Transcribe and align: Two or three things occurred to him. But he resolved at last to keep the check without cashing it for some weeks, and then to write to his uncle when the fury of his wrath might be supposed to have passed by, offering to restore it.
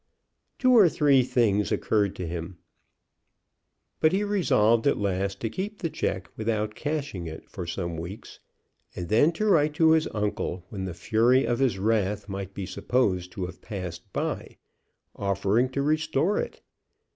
Two 0.57 0.75
or 0.75 0.89
three 0.89 1.21
things 1.21 1.71
occurred 1.71 2.15
to 2.15 2.25
him. 2.25 2.57
But 3.99 4.13
he 4.13 4.23
resolved 4.23 4.87
at 4.87 4.97
last 4.97 5.39
to 5.41 5.47
keep 5.51 5.77
the 5.77 5.91
check 5.91 6.27
without 6.35 6.73
cashing 6.73 7.27
it 7.27 7.47
for 7.47 7.67
some 7.67 7.97
weeks, 7.97 8.39
and 8.95 9.09
then 9.09 9.31
to 9.33 9.45
write 9.45 9.75
to 9.75 9.91
his 9.91 10.07
uncle 10.07 10.65
when 10.69 10.85
the 10.85 10.95
fury 10.95 11.45
of 11.45 11.59
his 11.59 11.77
wrath 11.77 12.27
might 12.27 12.55
be 12.55 12.65
supposed 12.65 13.31
to 13.33 13.45
have 13.45 13.61
passed 13.61 14.11
by, 14.11 14.57
offering 15.15 15.69
to 15.69 15.83
restore 15.83 16.39
it. 16.39 16.61